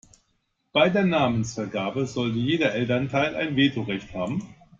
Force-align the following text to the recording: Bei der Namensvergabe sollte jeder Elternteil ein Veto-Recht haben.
Bei 0.73 0.89
der 0.89 1.03
Namensvergabe 1.05 2.07
sollte 2.07 2.39
jeder 2.39 2.73
Elternteil 2.73 3.35
ein 3.35 3.55
Veto-Recht 3.55 4.15
haben. 4.15 4.43